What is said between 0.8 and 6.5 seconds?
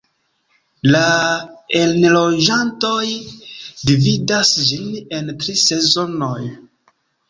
La enloĝantoj dividas ĝin en tri sezonoj.